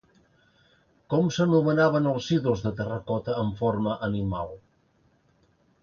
[1.13, 4.55] Com s'anomenaven els ídols de terracota amb forma animal?